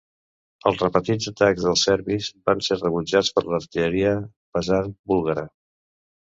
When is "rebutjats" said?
2.79-3.31